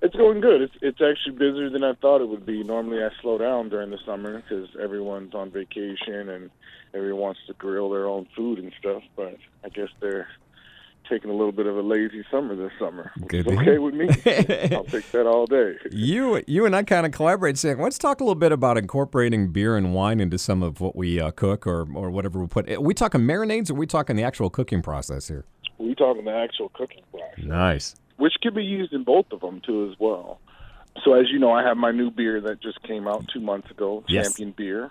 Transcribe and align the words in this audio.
It's 0.00 0.14
going 0.14 0.40
good. 0.40 0.62
It's 0.62 0.74
it's 0.80 1.00
actually 1.00 1.36
busier 1.36 1.70
than 1.70 1.82
I 1.82 1.94
thought 1.94 2.20
it 2.20 2.28
would 2.28 2.46
be. 2.46 2.62
Normally, 2.62 3.02
I 3.02 3.08
slow 3.20 3.36
down 3.38 3.68
during 3.68 3.90
the 3.90 3.98
summer 4.06 4.40
because 4.40 4.68
everyone's 4.80 5.34
on 5.34 5.50
vacation 5.50 6.28
and 6.28 6.50
everyone 6.94 7.20
wants 7.20 7.40
to 7.48 7.54
grill 7.54 7.90
their 7.90 8.06
own 8.06 8.28
food 8.36 8.58
and 8.60 8.72
stuff. 8.78 9.02
But 9.16 9.36
I 9.64 9.68
guess 9.70 9.88
they're 10.00 10.28
taking 11.08 11.30
a 11.30 11.34
little 11.34 11.52
bit 11.52 11.66
of 11.66 11.76
a 11.76 11.80
lazy 11.80 12.24
summer 12.30 12.54
this 12.54 12.70
summer. 12.78 13.10
Good 13.26 13.48
okay 13.48 13.78
with 13.78 13.94
me. 13.94 14.08
I'll 14.76 14.84
take 14.84 15.10
that 15.12 15.26
all 15.26 15.46
day. 15.46 15.76
You 15.90 16.42
you 16.46 16.66
and 16.66 16.76
I 16.76 16.82
kind 16.82 17.06
of 17.06 17.12
collaborate 17.12 17.58
saying, 17.58 17.80
let's 17.80 17.98
talk 17.98 18.20
a 18.20 18.24
little 18.24 18.34
bit 18.34 18.52
about 18.52 18.78
incorporating 18.78 19.50
beer 19.50 19.76
and 19.76 19.94
wine 19.94 20.20
into 20.20 20.38
some 20.38 20.62
of 20.62 20.80
what 20.80 20.94
we 20.94 21.20
uh, 21.20 21.30
cook 21.32 21.66
or, 21.66 21.88
or 21.94 22.10
whatever 22.10 22.38
we 22.38 22.46
put. 22.46 22.70
Are 22.70 22.80
we 22.80 22.94
talking 22.94 23.22
marinades 23.22 23.70
or 23.70 23.72
are 23.72 23.76
we 23.76 23.86
talking 23.86 24.16
the 24.16 24.22
actual 24.22 24.50
cooking 24.50 24.82
process 24.82 25.28
here? 25.28 25.44
We 25.78 25.94
talking 25.94 26.24
the 26.24 26.34
actual 26.34 26.68
cooking 26.70 27.02
process. 27.10 27.44
Nice. 27.44 27.96
Which 28.18 28.34
can 28.42 28.52
be 28.54 28.62
used 28.64 28.92
in 28.92 29.02
both 29.04 29.26
of 29.32 29.40
them 29.40 29.60
too 29.64 29.88
as 29.90 29.98
well. 29.98 30.38
So 31.04 31.14
as 31.14 31.26
you 31.30 31.38
know, 31.38 31.52
I 31.52 31.62
have 31.62 31.76
my 31.76 31.92
new 31.92 32.10
beer 32.10 32.40
that 32.42 32.60
just 32.60 32.82
came 32.82 33.06
out 33.08 33.24
two 33.32 33.40
months 33.40 33.70
ago, 33.70 34.04
Yes. 34.08 34.26
Champion 34.26 34.52
Beer, 34.56 34.90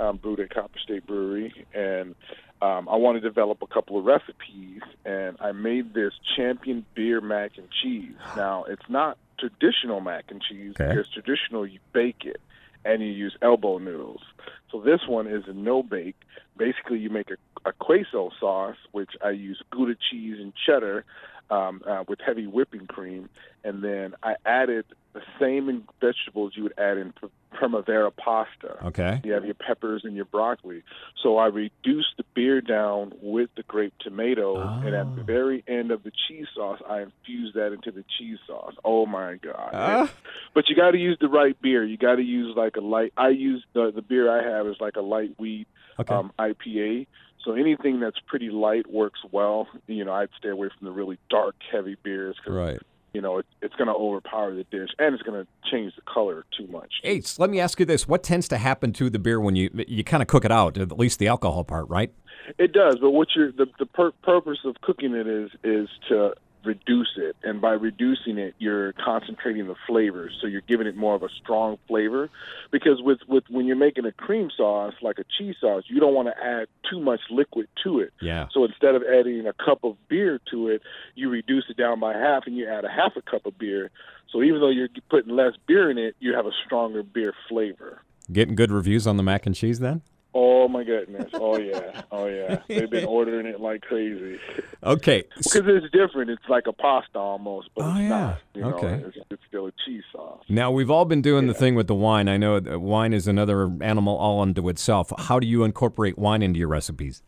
um, 0.00 0.16
brewed 0.16 0.40
at 0.40 0.50
Copper 0.50 0.78
State 0.82 1.06
Brewery, 1.06 1.66
and 1.74 2.14
um, 2.62 2.88
I 2.88 2.96
want 2.96 3.16
to 3.16 3.20
develop 3.20 3.58
a 3.62 3.66
couple 3.66 3.98
of 3.98 4.04
recipes, 4.04 4.80
and 5.04 5.36
I 5.40 5.52
made 5.52 5.92
this 5.94 6.12
Champion 6.36 6.84
Beer 6.94 7.20
mac 7.20 7.58
and 7.58 7.68
cheese. 7.82 8.14
Now 8.36 8.64
it's 8.64 8.88
not 8.88 9.18
traditional 9.38 10.00
mac 10.00 10.26
and 10.30 10.40
cheese 10.42 10.74
Okay. 10.80 10.88
because 10.94 11.08
traditional 11.12 11.66
you 11.66 11.80
bake 11.92 12.24
it 12.24 12.40
and 12.84 13.02
you 13.02 13.08
use 13.08 13.36
elbow 13.42 13.78
noodles. 13.78 14.22
So 14.70 14.80
this 14.80 15.00
one 15.06 15.26
is 15.26 15.44
a 15.46 15.52
no 15.52 15.82
bake. 15.82 16.16
Basically, 16.56 16.98
you 16.98 17.10
make 17.10 17.30
a, 17.30 17.36
a 17.64 17.72
queso 17.72 18.30
sauce, 18.40 18.76
which 18.92 19.10
I 19.24 19.30
use 19.30 19.62
Gouda 19.70 19.94
cheese 20.10 20.36
and 20.40 20.52
cheddar 20.66 21.04
um, 21.50 21.82
uh, 21.86 22.04
with 22.08 22.18
heavy 22.24 22.46
whipping 22.46 22.86
cream, 22.86 23.28
and 23.62 23.82
then 23.84 24.14
I 24.22 24.36
added 24.46 24.86
the 25.12 25.20
same 25.38 25.84
vegetables 26.00 26.54
you 26.56 26.62
would 26.62 26.72
add 26.78 26.96
in 26.96 27.12
primavera 27.52 28.10
pasta. 28.10 28.78
Okay. 28.86 29.20
You 29.22 29.32
have 29.32 29.44
your 29.44 29.52
peppers 29.54 30.02
and 30.04 30.16
your 30.16 30.24
broccoli. 30.24 30.82
So 31.22 31.36
I 31.36 31.46
reduced 31.48 32.16
the 32.16 32.24
beer 32.34 32.62
down 32.62 33.12
with 33.20 33.50
the 33.56 33.62
grape 33.64 33.92
tomato, 34.00 34.58
and 34.62 34.94
at 34.94 35.14
the 35.14 35.20
Oh. 35.20 35.24
very 35.24 35.62
end 35.68 35.90
of 35.90 36.02
the 36.02 36.12
cheese 36.26 36.46
sauce, 36.54 36.80
I 36.88 37.02
infused 37.02 37.54
that 37.54 37.72
into 37.74 37.90
the 37.90 38.04
cheese 38.18 38.38
sauce. 38.46 38.72
Oh 38.84 39.04
my 39.04 39.34
god! 39.36 39.70
Ah. 39.74 40.10
But 40.54 40.70
you 40.70 40.76
got 40.76 40.92
to 40.92 40.98
use 40.98 41.18
the 41.20 41.28
right 41.28 41.60
beer. 41.60 41.84
You 41.84 41.98
got 41.98 42.16
to 42.16 42.22
use 42.22 42.56
like 42.56 42.76
a 42.76 42.80
light. 42.80 43.12
I 43.18 43.28
use 43.28 43.62
the 43.74 43.92
the 43.94 44.02
beer 44.02 44.30
I 44.30 44.42
have 44.56 44.66
is 44.66 44.76
like 44.80 44.96
a 44.96 45.02
light 45.02 45.34
wheat 45.38 45.68
Okay. 45.98 46.14
um, 46.14 46.32
IPA. 46.38 47.06
So 47.44 47.52
anything 47.52 48.00
that's 48.00 48.18
pretty 48.26 48.50
light 48.50 48.90
works 48.90 49.20
well. 49.30 49.68
You 49.86 50.04
know, 50.04 50.12
I'd 50.12 50.28
stay 50.38 50.50
away 50.50 50.68
from 50.76 50.86
the 50.86 50.92
really 50.92 51.18
dark, 51.28 51.56
heavy 51.70 51.96
beers 52.02 52.36
because 52.36 52.56
right. 52.56 52.80
you 53.12 53.20
know 53.20 53.38
it, 53.38 53.46
it's 53.60 53.74
going 53.74 53.88
to 53.88 53.94
overpower 53.94 54.54
the 54.54 54.64
dish 54.64 54.90
and 54.98 55.14
it's 55.14 55.22
going 55.22 55.44
to 55.44 55.70
change 55.70 55.94
the 55.96 56.02
color 56.02 56.44
too 56.56 56.66
much. 56.68 56.92
Ace, 57.04 57.38
let 57.38 57.50
me 57.50 57.60
ask 57.60 57.80
you 57.80 57.86
this: 57.86 58.06
What 58.06 58.22
tends 58.22 58.48
to 58.48 58.58
happen 58.58 58.92
to 58.94 59.10
the 59.10 59.18
beer 59.18 59.40
when 59.40 59.56
you 59.56 59.70
you 59.88 60.04
kind 60.04 60.22
of 60.22 60.28
cook 60.28 60.44
it 60.44 60.52
out? 60.52 60.78
At 60.78 60.98
least 60.98 61.18
the 61.18 61.28
alcohol 61.28 61.64
part, 61.64 61.88
right? 61.88 62.12
It 62.58 62.72
does, 62.72 62.96
but 63.00 63.10
what 63.10 63.28
you're 63.34 63.52
the 63.52 63.66
the 63.78 63.86
pur- 63.86 64.12
purpose 64.22 64.58
of 64.64 64.80
cooking 64.80 65.14
it 65.14 65.26
is 65.26 65.50
is 65.64 65.88
to 66.08 66.34
reduce 66.64 67.12
it, 67.16 67.36
and 67.42 67.60
by 67.60 67.72
reducing 67.72 68.38
it, 68.38 68.54
you're 68.58 68.92
concentrating 68.92 69.66
the 69.66 69.74
flavors. 69.86 70.36
So 70.40 70.46
you're 70.46 70.62
giving 70.62 70.86
it 70.86 70.96
more 70.96 71.14
of 71.14 71.22
a 71.22 71.28
strong 71.42 71.78
flavor, 71.88 72.30
because 72.70 73.02
with 73.02 73.18
with 73.28 73.44
when 73.48 73.66
you're 73.66 73.76
making 73.76 74.04
a 74.04 74.12
cream 74.12 74.50
sauce 74.56 74.94
like 75.02 75.18
a 75.18 75.24
cheese 75.38 75.56
sauce, 75.60 75.84
you 75.88 76.00
don't 76.00 76.14
want 76.14 76.28
to 76.28 76.44
add 76.44 76.68
too 76.90 77.00
much 77.00 77.20
liquid 77.30 77.68
to 77.84 78.00
it. 78.00 78.12
Yeah. 78.20 78.48
So 78.52 78.64
instead 78.64 78.94
of 78.94 79.02
adding 79.02 79.46
a 79.46 79.52
cup 79.52 79.84
of 79.84 79.96
beer 80.08 80.40
to 80.50 80.68
it, 80.68 80.82
you 81.14 81.28
reduce 81.28 81.64
it 81.68 81.76
down 81.76 82.00
by 82.00 82.12
half, 82.14 82.46
and 82.46 82.56
you 82.56 82.68
add 82.68 82.84
a 82.84 82.90
half 82.90 83.16
a 83.16 83.22
cup 83.22 83.46
of 83.46 83.58
beer. 83.58 83.90
So 84.30 84.42
even 84.42 84.60
though 84.60 84.70
you're 84.70 84.88
putting 85.10 85.34
less 85.34 85.52
beer 85.66 85.90
in 85.90 85.98
it, 85.98 86.16
you 86.18 86.34
have 86.34 86.46
a 86.46 86.52
stronger 86.64 87.02
beer 87.02 87.34
flavor. 87.48 88.02
Getting 88.32 88.54
good 88.54 88.70
reviews 88.70 89.06
on 89.06 89.16
the 89.16 89.22
mac 89.22 89.46
and 89.46 89.54
cheese 89.54 89.80
then? 89.80 90.02
Oh 90.34 90.66
my 90.66 90.82
goodness! 90.82 91.28
Oh 91.34 91.58
yeah! 91.58 92.02
Oh 92.10 92.26
yeah! 92.26 92.60
They've 92.66 92.88
been 92.88 93.04
ordering 93.04 93.46
it 93.46 93.60
like 93.60 93.82
crazy. 93.82 94.38
Okay. 94.82 95.24
Because 95.36 95.62
it's 95.66 95.90
different. 95.92 96.30
It's 96.30 96.48
like 96.48 96.66
a 96.66 96.72
pasta 96.72 97.18
almost, 97.18 97.68
but 97.76 97.84
Oh, 97.84 97.90
it's 97.90 97.98
yeah. 98.00 98.08
not. 98.08 98.38
You 98.54 98.60
know, 98.62 98.74
Okay. 98.74 99.04
it's, 99.06 99.16
it's 99.30 99.42
still 99.46 99.66
a 99.66 99.72
cheese 99.84 100.02
sauce. 100.10 100.42
Now 100.48 100.70
we've 100.70 100.90
all 100.90 101.04
been 101.04 101.20
doing 101.22 101.46
the 101.48 101.54
thing 101.54 101.74
with 101.74 101.86
the 101.86 101.94
wine. 101.94 102.28
I 102.28 102.38
know 102.38 102.58
that 102.60 102.78
wine 102.80 103.12
is 103.12 103.28
another 103.28 103.70
animal 103.82 104.16
all 104.16 104.40
unto 104.40 104.68
itself. 104.70 105.12
How 105.18 105.38
do 105.38 105.46
you 105.46 105.64
incorporate 105.64 106.16
wine 106.18 106.42
into 106.42 106.58
your 106.58 106.68
recipes? 106.68 107.22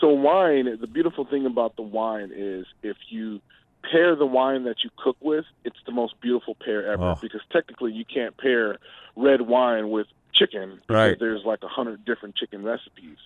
So 0.00 0.08
wine, 0.08 0.78
the 0.80 0.86
beautiful 0.86 1.26
thing 1.26 1.44
about 1.44 1.76
the 1.76 1.82
wine 1.82 2.30
is 2.34 2.64
if 2.82 2.96
you 3.10 3.40
pair 3.82 4.14
the 4.16 4.26
wine 4.26 4.64
that 4.64 4.84
you 4.84 4.90
cook 4.96 5.16
with, 5.20 5.44
it's 5.64 5.78
the 5.86 5.92
most 5.92 6.20
beautiful 6.20 6.54
pair 6.54 6.86
ever. 6.92 7.02
Oh. 7.02 7.18
Because 7.20 7.40
technically, 7.50 7.92
you 7.92 8.04
can't 8.04 8.36
pair 8.36 8.78
red 9.16 9.42
wine 9.42 9.90
with 9.90 10.06
chicken 10.32 10.80
because 10.86 10.94
Right. 10.94 11.18
there's 11.18 11.44
like 11.44 11.62
a 11.62 11.68
hundred 11.68 12.04
different 12.04 12.36
chicken 12.36 12.62
recipes. 12.62 13.18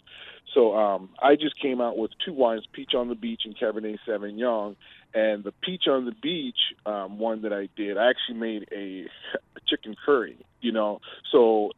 So 0.53 0.77
um, 0.77 1.11
I 1.21 1.37
just 1.37 1.59
came 1.59 1.81
out 1.81 1.99
with 1.99 2.13
two 2.25 2.33
wines, 2.33 2.65
Peach 2.73 2.95
on 2.95 3.09
the 3.09 3.15
Beach 3.15 3.43
and 3.45 3.57
Cabernet 3.57 3.99
Sauvignon. 4.07 4.77
And 5.13 5.45
the 5.45 5.53
Peach 5.53 5.87
on 5.89 6.05
the 6.05 6.13
Beach 6.13 6.59
um, 6.87 7.19
one 7.19 7.43
that 7.43 7.53
I 7.53 7.69
did, 7.77 7.97
I 7.97 8.09
actually 8.11 8.39
made 8.39 8.69
a, 8.73 9.07
a 9.57 9.61
chicken 9.67 9.97
curry. 10.05 10.37
You 10.61 10.73
know, 10.73 11.01
so 11.31 11.73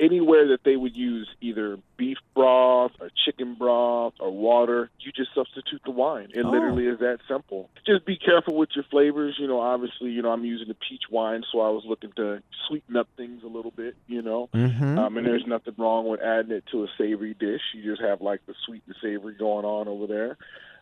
anywhere 0.00 0.48
that 0.48 0.64
they 0.64 0.76
would 0.76 0.96
use 0.96 1.28
either 1.40 1.78
beef 1.96 2.16
broth 2.34 2.92
or 3.00 3.10
chicken 3.24 3.54
broth 3.54 4.14
or 4.18 4.30
water, 4.30 4.90
you 4.98 5.12
just 5.12 5.34
substitute 5.34 5.82
the 5.84 5.90
wine. 5.90 6.30
It 6.34 6.44
Oh. 6.44 6.50
literally 6.50 6.86
is 6.86 6.98
that 7.00 7.18
simple. 7.28 7.68
Just 7.86 8.04
be 8.06 8.16
careful 8.16 8.56
with 8.56 8.70
your 8.74 8.84
flavors. 8.84 9.36
You 9.38 9.46
know, 9.46 9.60
obviously, 9.60 10.10
you 10.10 10.22
know, 10.22 10.30
I'm 10.32 10.44
using 10.44 10.68
the 10.68 10.74
peach 10.74 11.02
wine, 11.10 11.44
so 11.52 11.60
I 11.60 11.68
was 11.70 11.84
looking 11.86 12.12
to 12.16 12.42
sweeten 12.66 12.96
up 12.96 13.08
things 13.16 13.42
a 13.44 13.48
little 13.48 13.70
bit, 13.72 13.94
you 14.06 14.22
know. 14.22 14.48
Mm-hmm. 14.54 14.98
Um, 14.98 15.16
and 15.18 15.26
there's 15.26 15.46
nothing 15.46 15.74
wrong 15.76 16.08
with 16.08 16.20
adding 16.20 16.52
it 16.52 16.64
to 16.72 16.84
a 16.84 16.88
savory 16.96 17.34
dish. 17.34 17.60
You 17.74 17.82
just 17.82 18.00
have 18.00 18.22
like 18.22 18.44
the 18.46 18.54
sweet 18.66 18.82
and 18.86 18.96
savory 19.02 19.34
going 19.34 19.64
on 19.64 19.86
over 19.88 20.06
there. 20.06 20.38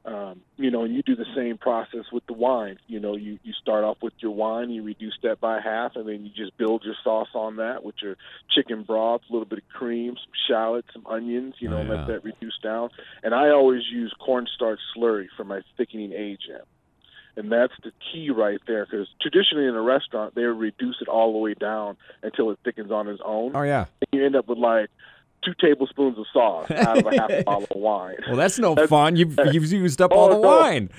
Um, 0.08 0.40
you 0.56 0.70
know, 0.70 0.84
and 0.84 0.94
you 0.94 1.02
do 1.02 1.14
the 1.14 1.26
same 1.36 1.58
process 1.58 2.04
with 2.10 2.24
the 2.26 2.32
wine. 2.32 2.78
You 2.86 2.98
know, 2.98 3.14
you, 3.14 3.38
you 3.42 3.52
start 3.60 3.84
off 3.84 3.98
with 4.00 4.14
your 4.20 4.30
wine, 4.30 4.70
you 4.70 4.82
reduce 4.82 5.18
that 5.22 5.38
by 5.38 5.60
half, 5.60 5.96
and 5.96 6.08
then 6.08 6.24
you 6.24 6.30
just 6.34 6.56
build 6.56 6.82
your 6.82 6.94
sauce 7.04 7.28
on 7.34 7.56
that 7.56 7.84
with 7.84 7.96
your 8.00 8.16
chicken 8.48 8.84
broth, 8.84 9.20
a 9.28 9.32
little 9.32 9.44
bit 9.46 9.58
of 9.58 9.68
cream, 9.68 10.14
some 10.14 10.32
shallots, 10.48 10.88
some 10.94 11.06
onions, 11.06 11.56
you 11.58 11.68
know, 11.68 11.80
Oh, 11.80 11.82
yeah. 11.82 11.90
let 11.90 12.06
that 12.06 12.24
reduce 12.24 12.58
down. 12.62 12.88
And 13.22 13.34
I 13.34 13.50
always 13.50 13.82
use 13.92 14.14
cornstarch 14.18 14.80
slurry 14.96 15.26
for 15.36 15.44
my 15.44 15.60
thickening 15.76 16.12
agent. 16.14 16.62
And 17.36 17.52
that's 17.52 17.74
the 17.84 17.92
key 18.10 18.30
right 18.30 18.60
there, 18.66 18.86
because 18.86 19.08
traditionally 19.20 19.66
in 19.68 19.74
a 19.76 19.82
restaurant, 19.82 20.34
they 20.34 20.42
reduce 20.44 20.96
it 21.02 21.08
all 21.08 21.32
the 21.32 21.38
way 21.38 21.52
down 21.54 21.98
until 22.22 22.50
it 22.50 22.58
thickens 22.64 22.90
on 22.90 23.08
its 23.08 23.20
own 23.24 23.52
Oh 23.54 23.62
yeah. 23.62 23.84
you 24.10 24.24
end 24.24 24.36
up 24.36 24.48
with 24.48 24.58
like 24.58 24.88
two 25.44 25.54
tablespoons 25.60 26.18
of 26.18 26.26
sauce 26.32 26.70
out 26.70 26.98
of 26.98 27.06
a 27.06 27.16
half 27.20 27.30
a 27.30 27.42
bottle 27.44 27.66
of 27.70 27.76
wine. 27.80 28.16
Well, 28.26 28.36
that's 28.36 28.58
no 28.58 28.74
That's- 28.74 28.88
fun. 28.90 29.16
You've 29.16 29.38
you've 29.52 29.70
used 29.72 30.00
up 30.00 30.10
Oh, 30.12 30.16
all 30.16 30.28
the 30.28 30.34
no. 30.34 30.40
wine. 30.40 30.90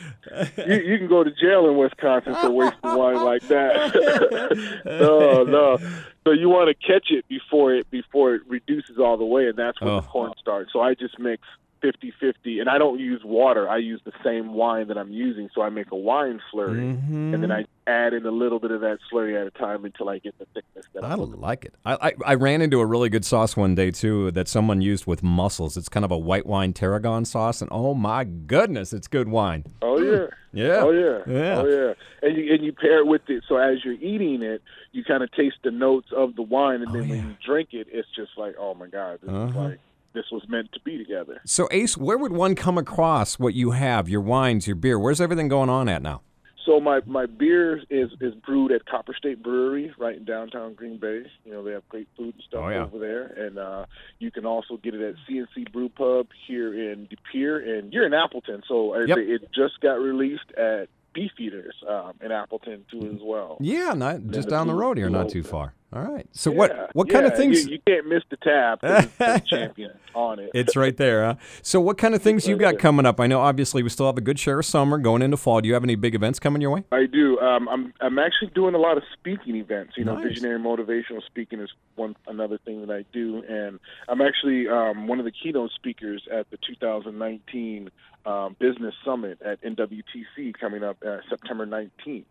you, 0.67 0.75
you 0.75 0.97
can 0.97 1.07
go 1.07 1.23
to 1.23 1.31
jail 1.31 1.67
in 1.69 1.77
Wisconsin 1.77 2.35
for 2.35 2.49
wasting 2.51 2.79
wine 2.83 3.23
like 3.23 3.41
that. 3.47 4.81
no, 4.85 5.43
no. 5.43 5.77
So 6.25 6.31
you 6.31 6.49
want 6.49 6.69
to 6.69 6.75
catch 6.87 7.07
it 7.09 7.27
before 7.27 7.73
it 7.73 7.89
before 7.91 8.35
it 8.35 8.41
reduces 8.47 8.97
all 8.99 9.17
the 9.17 9.25
way, 9.25 9.47
and 9.47 9.57
that's 9.57 9.79
when 9.81 9.89
Oh. 9.89 10.01
the 10.01 10.07
cornstarch. 10.07 10.69
So 10.71 10.81
I 10.81 10.93
just 10.93 11.17
mix 11.19 11.43
50-50, 11.81 12.59
and 12.59 12.69
I 12.69 12.77
don't 12.77 12.99
use 12.99 13.21
water. 13.23 13.69
I 13.69 13.77
use 13.77 14.01
the 14.03 14.11
same 14.23 14.53
wine 14.53 14.89
that 14.89 14.97
I'm 14.97 15.11
using, 15.11 15.49
so 15.55 15.61
I 15.61 15.69
make 15.69 15.91
a 15.91 15.95
wine 15.95 16.41
slurry, 16.53 16.97
Mhm. 16.99 17.33
and 17.33 17.41
then 17.41 17.51
I 17.51 17.65
add 17.89 18.13
in 18.13 18.25
a 18.25 18.31
little 18.31 18.59
bit 18.59 18.71
of 18.71 18.81
that 18.81 18.99
slurry 19.11 19.39
at 19.39 19.47
a 19.47 19.51
time 19.51 19.83
until 19.85 20.09
I 20.09 20.19
get 20.19 20.37
the 20.37 20.45
thickness 20.53 20.85
that 20.93 21.03
I 21.03 21.15
like 21.15 21.65
it. 21.65 21.73
I, 21.85 21.93
I 22.09 22.13
I 22.25 22.33
ran 22.35 22.61
into 22.61 22.79
a 22.79 22.85
really 22.85 23.09
good 23.09 23.25
sauce 23.25 23.57
one 23.57 23.75
day 23.75 23.91
too 23.91 24.31
that 24.31 24.47
someone 24.47 24.81
used 24.81 25.05
with 25.05 25.23
mussels. 25.23 25.75
It's 25.77 25.89
kind 25.89 26.05
of 26.05 26.11
a 26.11 26.17
white 26.17 26.45
wine 26.45 26.73
tarragon 26.73 27.25
sauce, 27.25 27.61
and 27.61 27.69
oh 27.71 27.93
my 27.93 28.23
goodness, 28.23 28.93
it's 28.93 29.07
good 29.07 29.27
wine. 29.27 29.65
Oh 29.81 29.99
yeah. 29.99 30.27
Yeah. 30.51 30.79
Oh 30.81 30.91
yeah. 30.91 31.19
Yeah. 31.31 31.59
Oh 31.61 31.67
yeah. 31.67 31.93
And 32.27 32.37
you 32.37 32.53
and 32.53 32.63
you 32.63 32.73
pair 32.73 32.99
it 32.99 33.07
with 33.07 33.21
it 33.29 33.43
so 33.47 33.57
as 33.57 33.83
you're 33.85 33.93
eating 33.95 34.41
it, 34.41 34.61
you 34.91 35.03
kind 35.03 35.23
of 35.23 35.31
taste 35.31 35.57
the 35.63 35.71
notes 35.71 36.07
of 36.15 36.35
the 36.35 36.41
wine 36.43 36.81
and 36.81 36.89
Oh, 36.89 36.93
then 36.93 37.03
yeah. 37.07 37.15
when 37.17 37.27
you 37.29 37.35
drink 37.45 37.69
it, 37.73 37.87
it's 37.91 38.07
just 38.15 38.31
like, 38.37 38.55
"Oh 38.59 38.73
my 38.73 38.87
god, 38.87 39.19
this 39.21 39.29
Uh-huh. 39.29 39.59
like 39.69 39.79
this 40.13 40.25
was 40.31 40.41
meant 40.49 40.71
to 40.73 40.79
be 40.81 40.97
together." 40.97 41.39
So 41.45 41.67
Ace, 41.71 41.95
where 41.97 42.17
would 42.17 42.31
one 42.31 42.55
come 42.55 42.77
across 42.77 43.37
what 43.39 43.53
you 43.53 43.71
have? 43.71 44.09
Your 44.09 44.21
wines, 44.21 44.65
your 44.67 44.75
beer. 44.75 44.97
Where's 44.99 45.21
everything 45.21 45.47
going 45.49 45.69
on 45.69 45.87
at 45.87 46.01
now? 46.01 46.21
So 46.69 46.79
my 46.79 46.99
my 47.07 47.25
beer 47.25 47.81
is 47.89 48.11
is 48.21 48.35
brewed 48.45 48.71
at 48.71 48.85
Copper 48.85 49.15
State 49.17 49.41
Brewery 49.41 49.91
right 49.97 50.15
in 50.17 50.23
downtown 50.23 50.75
Green 50.75 50.97
Bay. 50.99 51.23
You 51.43 51.51
know 51.51 51.63
they 51.63 51.71
have 51.71 51.87
great 51.89 52.07
food 52.15 52.35
and 52.35 52.43
stuff 52.47 52.61
Oh, 52.63 52.69
yeah. 52.69 52.83
over 52.83 52.99
there, 52.99 53.23
and 53.25 53.57
uh, 53.57 53.85
you 54.19 54.29
can 54.29 54.45
also 54.45 54.77
get 54.77 54.93
it 54.93 55.01
at 55.01 55.15
CNC 55.27 55.71
Brew 55.73 55.89
Pub 55.89 56.27
here 56.47 56.71
in 56.91 57.07
De 57.07 57.15
Pere, 57.31 57.57
and 57.57 57.91
you're 57.91 58.05
in 58.05 58.13
Appleton, 58.13 58.61
so 58.67 58.93
it, 58.93 59.09
Yep. 59.09 59.17
it 59.17 59.41
just 59.51 59.79
got 59.81 59.93
released 59.93 60.51
at 60.55 60.89
Beefeaters 61.15 61.73
um, 61.89 62.13
in 62.21 62.31
Appleton 62.31 62.85
too 62.91 63.09
as 63.15 63.19
well. 63.23 63.57
Yeah, 63.59 63.93
not 63.95 64.27
just 64.27 64.47
down 64.47 64.67
the 64.67 64.75
road 64.75 64.99
here, 64.99 65.09
not 65.09 65.29
too 65.29 65.41
far. 65.41 65.73
All 65.91 66.03
right. 66.03 66.27
So 66.33 66.51
Yeah, 66.51 66.57
what 66.57 66.89
what 66.93 67.09
kind 67.09 67.25
of 67.25 67.35
things? 67.35 67.65
you, 67.65 67.71
you 67.73 67.79
can't 67.87 68.07
miss 68.07 68.21
the 68.29 68.37
tab? 68.37 68.79
'cause 68.81 69.05
it's 69.05 69.17
the 69.17 69.43
champion 69.49 69.91
on 70.13 70.37
it. 70.39 70.51
It's 70.53 70.75
right 70.75 70.95
there. 70.95 71.25
Huh? 71.25 71.35
So 71.63 71.81
what 71.81 71.97
kind 71.97 72.13
of 72.13 72.21
things 72.21 72.47
you 72.47 72.57
got 72.57 72.77
coming 72.77 73.07
up? 73.07 73.19
I 73.19 73.25
know 73.25 73.39
obviously 73.39 73.81
we 73.81 73.89
still 73.89 74.05
have 74.05 74.17
a 74.17 74.21
good 74.21 74.37
share 74.37 74.59
of 74.59 74.65
summer 74.65 74.99
going 74.99 75.23
into 75.23 75.35
fall. 75.37 75.61
Do 75.61 75.67
you 75.67 75.73
have 75.73 75.83
any 75.83 75.95
big 75.95 76.13
events 76.13 76.37
coming 76.39 76.61
your 76.61 76.69
way? 76.69 76.83
I 76.91 77.07
do. 77.07 77.39
Um, 77.39 77.67
I'm 77.67 77.93
I'm 78.01 78.19
actually 78.19 78.51
doing 78.53 78.75
a 78.75 78.77
lot 78.77 78.97
of 78.97 79.03
speaking 79.13 79.55
events. 79.55 79.93
You 79.97 80.05
know, 80.05 80.15
Nice. 80.15 80.27
visionary 80.27 80.59
motivational 80.59 81.23
speaking 81.25 81.59
is 81.59 81.71
one 81.95 82.15
another 82.27 82.59
thing 82.59 82.85
that 82.85 82.93
I 82.93 83.03
do, 83.11 83.43
and 83.49 83.79
I'm 84.07 84.21
actually 84.21 84.67
um, 84.67 85.07
one 85.07 85.17
of 85.17 85.25
the 85.25 85.31
keynote 85.31 85.71
speakers 85.71 86.21
at 86.31 86.49
the 86.51 86.57
2019 86.57 87.89
um, 88.25 88.55
Business 88.59 88.93
Summit 89.03 89.41
at 89.43 89.61
NWTC 89.63 90.53
coming 90.59 90.83
up 90.83 90.97
uh, 91.05 91.17
September 91.29 91.65
19th. 91.65 92.25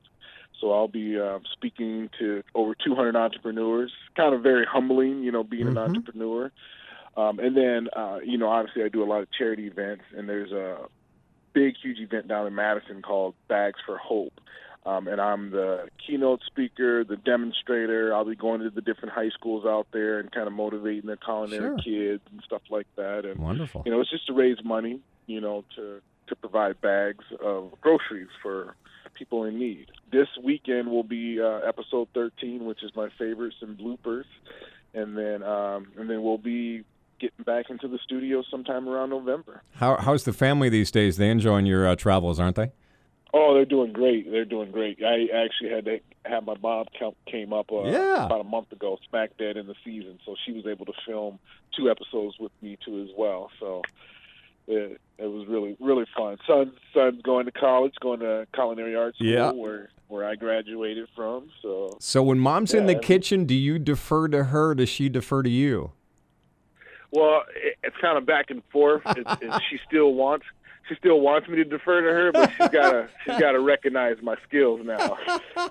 So 0.61 0.73
I'll 0.73 0.89
be 0.89 1.19
uh, 1.19 1.39
speaking 1.53 2.11
to 2.19 2.43
over 2.55 2.75
200 2.75 3.15
entrepreneurs. 3.17 3.93
Kind 4.17 4.35
of 4.35 4.43
very 4.43 4.67
humbling, 4.67 5.23
you 5.23 5.31
know, 5.33 5.45
being 5.45 5.67
Mhm. 5.67 5.71
an 5.73 5.79
entrepreneur. 5.79 6.51
Um, 7.17 7.39
and 7.39 7.57
then, 7.57 7.89
uh, 7.97 8.19
you 8.25 8.39
know, 8.39 8.49
obviously 8.49 8.83
I 8.85 8.89
do 8.89 9.03
a 9.03 9.07
lot 9.07 9.23
of 9.23 9.29
charity 9.33 9.67
events, 9.67 10.05
and 10.17 10.29
there's 10.29 10.53
a 10.53 10.87
big, 11.53 11.75
huge 11.83 11.99
event 11.99 12.29
down 12.29 12.47
in 12.47 12.55
Madison 12.55 13.03
called 13.03 13.35
Bags 13.49 13.81
for 13.85 13.99
Hope. 13.99 14.41
Um, 14.87 15.09
and 15.09 15.21
I'm 15.21 15.51
the 15.51 15.89
keynote 16.07 16.41
speaker, 16.47 17.05
the 17.05 17.17
demonstrator. 17.17 18.15
I'll 18.15 18.25
be 18.25 18.37
going 18.37 18.61
to 18.61 18.71
the 18.71 18.81
different 18.81 19.13
high 19.15 19.29
schools 19.31 19.67
out 19.67 19.89
there 19.93 20.19
and 20.21 20.31
kind 20.31 20.47
of 20.47 20.53
motivating 20.53 21.07
the 21.11 21.17
culinary 21.17 21.69
Sure. 21.69 21.79
kids 21.79 22.23
and 22.31 22.41
stuff 22.45 22.63
like 22.71 22.87
that. 22.97 23.25
And 23.25 23.39
Wonderful. 23.41 23.83
you 23.85 23.91
know, 23.93 24.01
it's 24.01 24.11
just 24.11 24.27
to 24.29 24.33
raise 24.33 24.63
money, 24.65 25.01
you 25.27 25.41
know, 25.41 25.65
to 25.77 26.01
to 26.29 26.37
provide 26.37 26.79
bags 26.83 27.25
of 27.43 27.73
groceries 27.81 28.29
for 28.43 28.77
people 29.19 29.45
in 29.45 29.59
need. 29.59 29.91
This 30.13 30.29
weekend 30.43 30.89
will 30.89 31.03
be 31.03 31.41
uh, 31.41 31.59
episode 31.67 32.09
13, 32.15 32.65
which 32.65 32.83
is 32.83 32.91
my 32.95 33.09
favorites 33.19 33.57
and 33.61 33.77
bloopers, 33.79 34.25
and 34.95 35.17
then 35.17 35.43
um, 35.43 35.89
and 35.99 36.09
then 36.09 36.23
we'll 36.23 36.39
be 36.39 36.85
getting 37.21 37.45
back 37.45 37.69
into 37.69 37.89
the 37.89 37.99
studio 38.05 38.43
sometime 38.51 38.89
around 38.89 39.11
November. 39.11 39.63
How 39.75 39.97
how's 39.97 40.25
the 40.25 40.33
family 40.33 40.69
these 40.69 40.91
days? 40.91 41.17
They 41.17 41.31
enjoying 41.31 41.67
your 41.67 41.87
uh, 41.87 41.97
travels, 41.97 42.39
aren't 42.41 42.57
they? 42.57 42.71
Oh, 43.35 43.53
they're 43.53 43.67
doing 43.67 43.93
great. 43.93 44.31
They're 44.31 44.47
doing 44.47 44.71
great. 44.71 45.01
I 45.05 45.27
actually 45.45 45.69
had 45.71 45.85
to 45.85 46.01
have 46.25 46.47
my 46.47 46.55
mom 46.63 46.87
come, 46.99 47.13
came 47.27 47.53
up 47.53 47.71
uh, 47.71 47.83
Yeah. 47.85 48.25
about 48.25 48.41
a 48.41 48.45
month 48.45 48.73
ago, 48.73 48.99
smack 49.11 49.37
dead 49.37 49.59
in 49.59 49.67
the 49.67 49.75
season, 49.85 50.19
so 50.25 50.35
she 50.47 50.53
was 50.53 50.65
able 50.67 50.87
to 50.87 50.95
film 51.07 51.39
two 51.77 51.91
episodes 51.91 52.37
with 52.41 52.53
me 52.63 52.79
too 52.83 53.03
as 53.03 53.11
well. 53.19 53.51
So 53.61 53.83
it, 54.69 55.01
it 55.19 55.27
was 55.27 55.47
really 55.49 55.77
really 55.81 56.05
fun. 56.17 56.37
Son 56.47 56.73
son's 56.95 57.21
going 57.23 57.47
to 57.47 57.53
college, 57.53 57.95
going 58.01 58.21
to 58.21 58.47
culinary 58.55 58.95
arts 58.95 59.17
school 59.19 59.29
Yeah. 59.29 59.51
where 59.53 59.91
where 60.07 60.25
I 60.25 60.37
graduated 60.37 61.09
from. 61.17 61.51
So 61.63 61.97
So 62.01 62.23
when 62.23 62.39
mom's 62.39 62.73
in 62.75 62.87
the 62.87 62.93
Yeah. 62.95 63.01
kitchen, 63.01 63.45
do 63.45 63.55
you 63.55 63.79
defer 63.79 64.29
to 64.29 64.45
her? 64.45 64.75
Does 64.75 64.89
she 64.89 65.09
defer 65.09 65.43
to 65.43 65.51
you? 65.51 65.93
well, 67.11 67.43
it, 67.57 67.77
it's 67.83 67.97
kind 68.03 68.19
of 68.19 68.27
back 68.27 68.51
and 68.51 68.63
forth. 68.71 69.01
It's, 69.07 69.57
she 69.71 69.79
still 69.87 70.13
wants. 70.15 70.45
She 70.89 70.95
still 70.97 71.21
wants 71.21 71.49
me 71.49 71.57
to 71.57 71.65
defer 71.65 72.01
to 72.01 72.09
her, 72.09 72.33
but 72.33 72.51
she's 72.57 72.69
gotta 72.73 73.09
she's 73.25 73.39
gotta 73.39 73.61
recognize 73.61 74.17
my 74.23 74.37
skills 74.47 74.81
now 74.85 75.19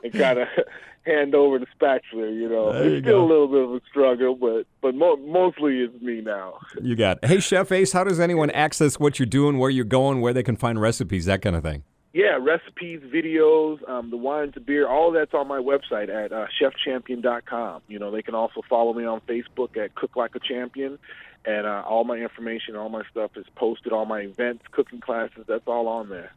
and 0.03 0.13
kind 0.13 0.39
of 0.39 0.47
hand 1.05 1.33
over 1.35 1.57
the 1.59 1.65
spatula. 1.73 2.29
You 2.31 2.49
know, 2.49 2.73
There 2.73 2.87
you 2.89 2.95
it's 2.97 3.05
still 3.05 3.19
go. 3.21 3.25
a 3.25 3.27
little 3.27 3.47
bit 3.47 3.63
of 3.63 3.71
a 3.73 3.81
struggle, 3.89 4.35
but 4.35 4.65
but 4.81 4.93
mo- 4.95 5.17
mostly 5.17 5.79
it's 5.81 6.01
me 6.01 6.21
now. 6.21 6.59
You 6.81 6.95
got. 6.95 7.19
It. 7.23 7.27
Hey, 7.29 7.39
Chef 7.39 7.71
Ace, 7.71 7.91
how 7.93 8.03
does 8.03 8.19
anyone 8.19 8.49
access 8.51 8.99
what 8.99 9.17
you're 9.19 9.25
doing, 9.25 9.57
where 9.57 9.69
you're 9.69 9.85
going, 9.85 10.21
where 10.21 10.33
they 10.33 10.43
can 10.43 10.55
find 10.55 10.79
recipes, 10.79 11.25
that 11.25 11.41
kind 11.41 11.55
of 11.55 11.63
thing? 11.63 11.83
Yeah, 12.13 12.39
recipes, 12.41 13.01
videos, 13.13 13.87
um, 13.87 14.09
the 14.09 14.17
wine 14.17 14.51
to 14.53 14.59
beer, 14.59 14.87
all 14.87 15.11
that's 15.11 15.35
on 15.35 15.47
my 15.47 15.59
website 15.59 16.09
at 16.09 16.31
uh, 16.33 16.47
chefchampion.com. 16.59 17.81
You 17.87 17.99
know, 17.99 18.09
they 18.11 18.21
can 18.23 18.33
also 18.33 18.61
follow 18.67 18.93
me 18.93 19.05
on 19.05 19.21
Facebook 19.27 19.77
at 19.77 19.93
Cook 19.95 20.15
Like 20.15 20.35
a 20.35 20.39
Champion, 20.39 20.97
and 21.47 21.65
uh, 21.65 21.83
all 21.87 22.03
my 22.03 22.17
information, 22.17 22.75
all 22.75 22.89
my 22.89 23.03
stuff 23.09 23.31
is 23.37 23.45
posted. 23.55 23.93
All 23.93 24.05
my 24.05 24.19
events, 24.19 24.65
cooking 24.71 24.99
classes, 24.99 25.45
that's 25.47 25.65
all 25.65 25.87
on 25.87 26.09
there. 26.09 26.31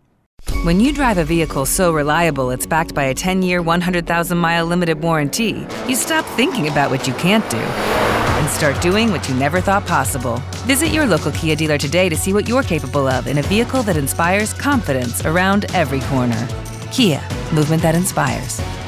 When 0.62 0.80
you 0.80 0.92
drive 0.92 1.18
a 1.18 1.24
vehicle 1.24 1.66
so 1.66 1.92
reliable 1.92 2.50
it's 2.50 2.66
backed 2.66 2.94
by 2.94 3.04
a 3.04 3.14
10 3.14 3.42
year, 3.42 3.60
100,000 3.60 4.38
mile 4.38 4.64
limited 4.64 5.02
warranty, 5.02 5.66
you 5.88 5.96
stop 5.96 6.24
thinking 6.36 6.68
about 6.68 6.90
what 6.90 7.06
you 7.06 7.12
can't 7.14 7.48
do 7.50 7.58
and 7.58 8.48
start 8.48 8.80
doing 8.80 9.10
what 9.10 9.28
you 9.28 9.34
never 9.34 9.60
thought 9.60 9.86
possible. 9.86 10.36
Visit 10.64 10.88
your 10.88 11.06
local 11.06 11.32
Kia 11.32 11.56
dealer 11.56 11.76
today 11.76 12.08
to 12.08 12.16
see 12.16 12.32
what 12.32 12.48
you're 12.48 12.62
capable 12.62 13.06
of 13.06 13.26
in 13.26 13.38
a 13.38 13.42
vehicle 13.42 13.82
that 13.82 13.96
inspires 13.96 14.52
confidence 14.52 15.26
around 15.26 15.66
every 15.74 16.00
corner. 16.02 16.48
Kia, 16.90 17.20
movement 17.52 17.82
that 17.82 17.94
inspires. 17.94 18.60